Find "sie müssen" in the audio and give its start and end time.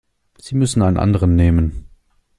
0.39-0.81